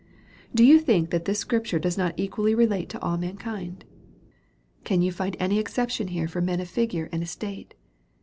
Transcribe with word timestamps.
Do 0.55 0.63
you 0.63 0.79
think 0.79 1.11
that 1.11 1.25
this 1.25 1.37
scripture 1.37 1.77
does 1.77 1.95
not 1.95 2.15
equally 2.17 2.55
relate 2.55 2.89
to 2.89 3.01
all 3.03 3.19
mankind? 3.19 3.85
Can 4.83 5.03
you 5.03 5.11
find 5.11 5.37
any 5.39 5.59
exception 5.59 6.07
here 6.07 6.27
for 6.27 6.41
men 6.41 6.59
of 6.59 6.67
figure 6.67 7.07
and 7.11 7.21
estate? 7.21 7.75